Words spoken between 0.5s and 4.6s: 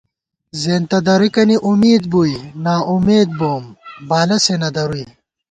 زېنتہ درِکَنی امېد بُوئی نا اُمېد بوم بالہ سے